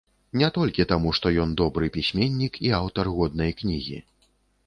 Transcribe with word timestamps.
Не 0.41 0.47
толькі 0.53 0.85
таму, 0.91 1.11
што 1.17 1.27
ён 1.43 1.51
добры 1.61 1.91
пісьменнік 1.97 2.57
і 2.69 2.71
аўтар 2.79 3.05
годнай 3.17 3.51
кнігі. 3.59 3.99